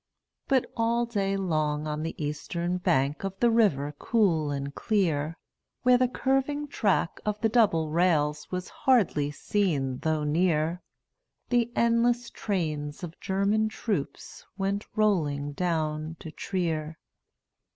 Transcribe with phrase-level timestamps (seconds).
[0.47, 5.37] But all day long on the eastern bank Of the river cool and clear,
[5.83, 10.81] Where the curving track of the double rails Was hardly seen though near,
[11.49, 16.97] The endless trains of German troops Went rolling down to Trier.